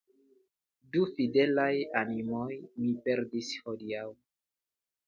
[0.95, 1.69] Du fidelaj
[2.01, 4.07] animoj mi perdis hodiaŭ.